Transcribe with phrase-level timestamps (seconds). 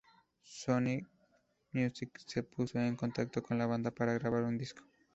[0.43, 0.99] Sony
[1.73, 4.81] Music se puso en contacto con la banda para grabar un disco.